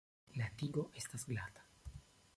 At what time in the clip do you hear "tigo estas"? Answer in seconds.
0.61-1.27